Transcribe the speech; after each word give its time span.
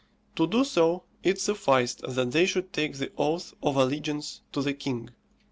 To 0.35 0.47
do 0.47 0.63
so, 0.63 1.03
it 1.21 1.39
sufficed 1.39 2.01
that 2.01 2.31
they 2.31 2.47
should 2.47 2.73
take 2.73 2.97
the 2.97 3.11
oath 3.19 3.53
of 3.61 3.75
allegiance 3.75 4.41
to 4.51 4.63
the 4.63 4.73
king. 4.73 5.11